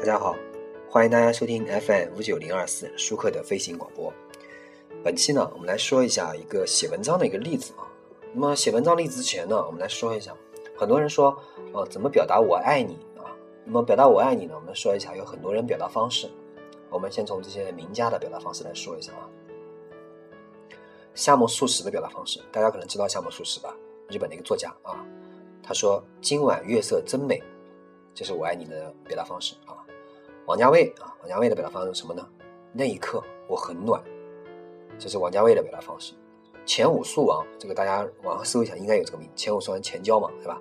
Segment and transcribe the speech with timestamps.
[0.00, 0.34] 大家好，
[0.88, 4.10] 欢迎大家收听 FM 五九零二四舒克的飞行广播。
[5.04, 7.84] 本期呢，我们来说一下一个写文章的一个例子啊。
[8.32, 10.34] 那么写文章例子之前呢，我们来说一下，
[10.74, 11.38] 很多人说，
[11.74, 13.28] 呃，怎么表达我爱你啊？
[13.66, 16.30] 那么表达我爱你呢，我们说一下，有很多人表达方式。
[16.88, 19.28] 我们先从这些名家的表达方式来说一下啊。
[21.14, 23.76] 夏目漱石的表达方式，大家可能知道夏目漱石吧？
[24.08, 25.04] 日本的一个作家啊。
[25.62, 27.42] 他说：“今晚月色真美。”
[28.14, 29.76] 这是我爱你的表达方式啊。
[30.46, 32.26] 王家卫啊，王家卫的表达方式是什么呢？
[32.72, 34.02] 那一刻我很暖，
[34.98, 36.14] 这是王家卫的表达方式。
[36.66, 39.28] 前五宿王，这个大家网上搜一下，应该有这个名。
[39.34, 40.60] 前五宿王钱交嘛，对吧？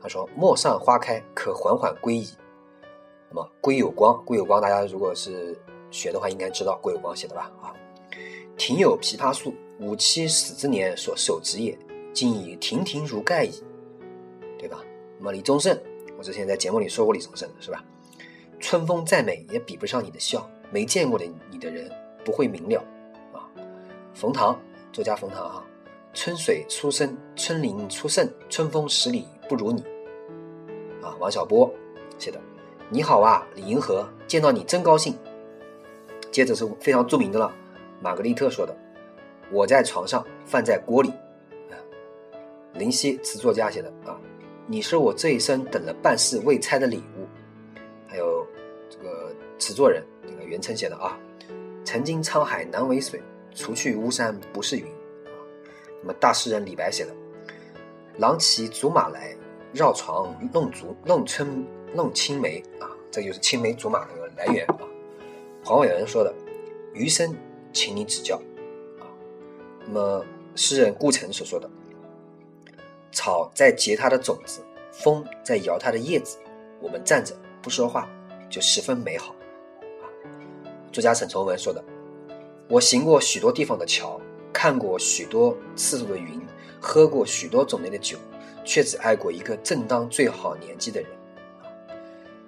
[0.00, 2.28] 他说：“陌上花开，可缓缓归矣。”
[3.30, 5.58] 那么归有光，归有光，大家如果是
[5.90, 7.50] 学的话，应该知道归有光写的吧？
[7.62, 7.74] 啊，
[8.56, 11.78] 庭有枇杷树，吾妻死之年所手植也，
[12.12, 13.62] 今已亭亭如盖矣，
[14.58, 14.84] 对吧？
[15.18, 15.78] 那么李宗盛，
[16.16, 17.84] 我之前在节目里说过李宗盛，是吧？
[18.60, 21.90] 春风再美也比不上你的笑，没见过的你的人
[22.24, 22.82] 不会明了
[23.32, 23.44] 啊。
[24.14, 24.58] 冯唐，
[24.92, 25.64] 作家冯唐啊，
[26.12, 29.82] 春水初生，春林初盛，春风十里不如你
[31.02, 31.14] 啊。
[31.18, 31.70] 王小波
[32.18, 32.40] 写的，
[32.88, 35.14] 你好啊，李银河，见到你真高兴。
[36.32, 37.54] 接着是非常著名的了，
[38.00, 38.74] 玛格丽特说的，
[39.52, 41.10] 我在床上，饭在锅里
[41.70, 41.76] 啊。
[42.72, 44.18] 林夕，词作家写的啊，
[44.66, 47.13] 你是我这一生等了半世未拆的礼物。
[49.64, 51.18] 词作人这个袁成写的啊，
[51.86, 53.18] 曾经沧海难为水，
[53.54, 54.84] 除去巫山不是云。
[56.02, 57.14] 那么大诗人李白写的，
[58.18, 59.34] 郎骑竹马来，
[59.72, 64.80] 绕床弄竹弄春弄青梅啊，这就是青梅竹马的来源啊。
[65.64, 66.34] 黄伟文说的，
[66.92, 67.34] 余生
[67.72, 68.36] 请你指教
[69.00, 69.08] 啊。
[69.86, 71.70] 那么诗人顾城所说的，
[73.12, 74.60] 草在结它的种子，
[74.92, 76.36] 风在摇它的叶子，
[76.82, 78.06] 我们站着不说话，
[78.50, 79.34] 就十分美好。
[80.94, 81.84] 作家沈从文说的
[82.70, 84.20] ：“我行过许多地方的桥，
[84.52, 86.40] 看过许多次数的云，
[86.80, 88.16] 喝过许多种类的酒，
[88.64, 91.10] 却只爱过一个正当最好年纪的人。”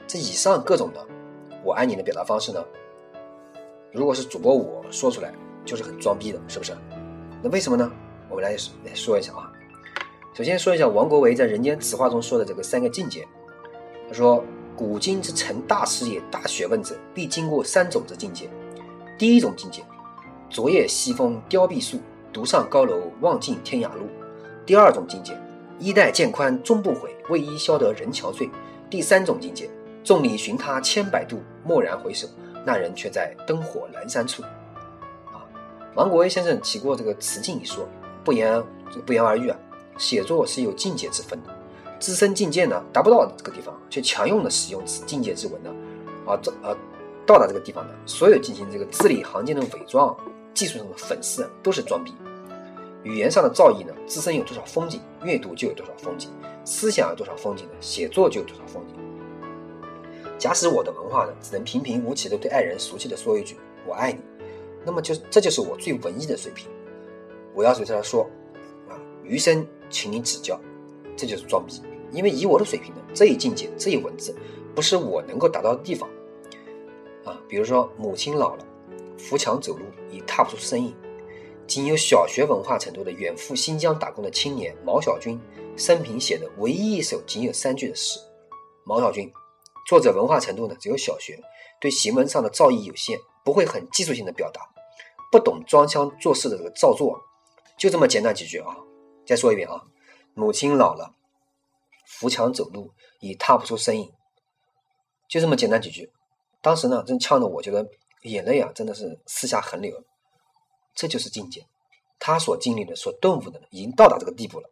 [0.07, 1.05] 这以上各种的
[1.65, 2.65] “我爱你”的表达方式呢？
[3.91, 6.73] 如果是主播我说出来，就是很装逼的，是不是？
[7.43, 7.91] 那为什么呢？
[8.29, 8.53] 我们来
[8.85, 9.51] 来说一下啊。
[10.35, 13.27] 首先说一下王国维在《人间词话》中说的这个三个境界。
[14.07, 14.45] 他说。
[14.77, 18.49] 古今之成大事业、大学问者，必经过三种之境界。
[19.17, 19.83] 第一种境界，
[20.51, 21.99] 昨夜西风凋碧树，
[22.31, 24.07] 独上高楼，望尽天涯路。
[24.67, 25.35] 第二种境界，
[25.79, 28.51] 衣带渐宽终不悔，为伊消得人憔悴。
[28.91, 29.71] 第三种境界，
[30.05, 32.29] 众里寻他千百度，蓦然回首，
[32.67, 34.43] 那人却在灯火阑珊处。
[35.33, 35.41] 啊，
[35.95, 37.89] 王国维先生提过这个词境一说，
[38.23, 38.63] 不言
[39.07, 39.57] 不言而喻啊，
[39.97, 41.56] 写作是有境界之分的。
[41.99, 45.71] 自身境界呢达不到这个地方，却强用的使用此境界之文呢，
[46.27, 46.77] 啊，这啊
[47.27, 50.17] 到达这个地方的，所有进行这个字里行间的伪装、
[50.55, 52.15] 技术上的粉饰，都是装逼。
[53.03, 56.29] 语言上的造诣呢，自身有多少风景，阅读就有多少风景；
[56.65, 58.95] 思想有多少风景呢，写作就有多少风景。
[60.39, 63.57] 假使我的文化呢，只能平平无奇的对爱人俗气的说一句
[63.87, 64.19] “我爱你”，
[64.85, 66.69] 那么就这就是我最文艺的水平。
[67.55, 68.29] 我要对他说
[68.89, 70.61] 啊，余生请你指教。
[71.17, 71.81] 这就是装逼，
[72.13, 74.37] 因为以我的水平呢，这一境界，这一文字，
[74.75, 76.09] 不是我能够达到的地方
[77.25, 77.41] 啊。
[77.49, 78.65] 比如说，母亲老了，
[79.17, 80.95] 扶墙走路已踏不出身影。
[81.67, 85.41] 仅有小学文化程度的远赴新疆打工的青年毛小军，
[85.77, 88.21] 生平写的唯一一首仅有三句的诗。
[88.85, 89.29] 毛小军，
[89.89, 91.37] 作者文化程度呢只有小学，
[91.81, 94.61] 对行文上的造诣有限，不会很技术性的表达，
[95.33, 97.21] 不懂装腔作势的这个造作，
[97.77, 98.77] 就这么简单几句啊。
[99.27, 99.83] 再说一遍啊。
[100.39, 101.15] 母亲老了，
[102.05, 104.13] 扶墙走路已踏不出身影，
[105.31, 106.13] 就这么简单几句。
[106.61, 107.89] 当时呢，真呛得我觉得
[108.21, 110.05] 眼泪啊，真的是四下横流。
[110.95, 111.67] 这就是境界，
[112.19, 114.69] 他所经历的、所顿悟的，已经到达这个地步了。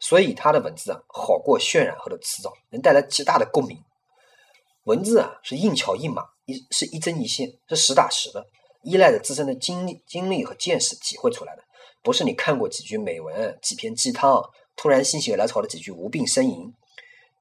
[0.00, 3.80] 所以他的文字啊，好过渲染后的辞藻，能带来极大的共鸣。
[4.82, 8.44] 文字啊，是硬桥硬马，一是一针一线，是实打实的，
[8.82, 11.62] 依赖着自身的经历、经历和见识体会出来的，
[12.02, 14.42] 不是你看过几句美文、几篇鸡汤。
[14.78, 16.72] 突然心血来潮的几句无病呻吟，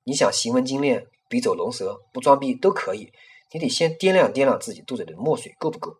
[0.04, 3.13] 你想行文精炼，笔走龙蛇，不装逼都可以。
[3.51, 5.95] 你得先掂量掂量自己肚子里的墨水够不够，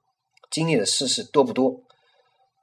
[0.50, 1.80] 经历的事事多不多。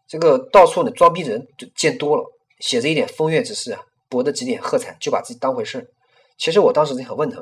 [0.07, 2.25] 这个到处呢装逼的人就见多了，
[2.59, 3.81] 写着一点风月之事啊，
[4.11, 5.95] 博得几点喝彩，就把自己当回事。
[6.37, 7.41] 其实我当时就想问他，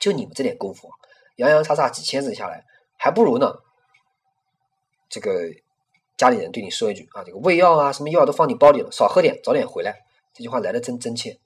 [0.00, 0.90] 就你们这点功夫，
[1.36, 2.64] 洋洋洒洒几千字下来，
[2.98, 3.54] 还不如呢。
[5.08, 5.32] 这个
[6.16, 10.04] 家里人对你说一句啊，这个胃药啊，什么药都放你包里了，少喝点，早点回来。
[10.38, 11.36] 这句话来的真真切，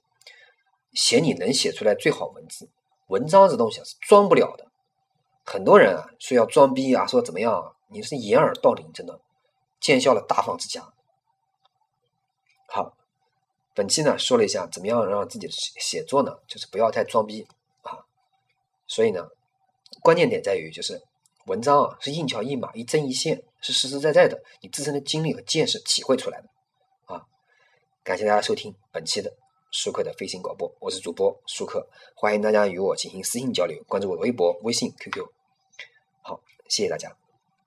[0.93, 2.69] 写你能写出来最好文字，
[3.07, 4.67] 文章这东西啊是装不了的，
[5.43, 9.19] 很多人啊说要装逼啊，说怎么样啊，你是掩耳盗铃，真的
[9.79, 10.93] 见笑了大放之家。
[12.67, 12.95] 好，
[13.73, 17.47] 本期呢说了一下怎么样让自己的写作呢，就是不要太装逼
[17.81, 17.97] 啊。
[18.85, 19.27] 所以呢，
[20.03, 21.01] 关键点在于就是
[21.47, 26.52] 文章啊是硬桥硬马一针一线，是实实在在的你自身的经历和见识体会出来的。
[28.03, 29.33] 感谢大家收听本期的。
[29.71, 35.25] 舒克的飞行广播，我是主播舒克，欢迎大家与我进行私信交流，关注我的微博、微信、QQ。
[36.21, 37.15] 好，谢谢大家。